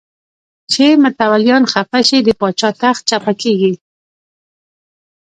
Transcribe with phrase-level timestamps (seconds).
[0.71, 3.73] چې متولیان خفه شي د پاچا تخت چپه کېږي.